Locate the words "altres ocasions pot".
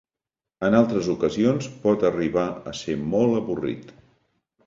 0.77-2.07